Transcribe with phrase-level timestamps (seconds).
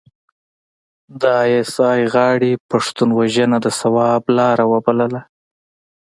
[1.21, 5.21] د ای اس ای غاړې پښتون وژنه د ثواب لاره وبلله.